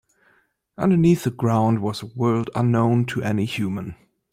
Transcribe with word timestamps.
Underneath 0.79 1.25
the 1.25 1.29
ground 1.29 1.83
was 1.83 2.01
a 2.01 2.07
world 2.07 2.49
unknown 2.55 3.05
to 3.05 3.21
any 3.21 3.45
human. 3.45 3.95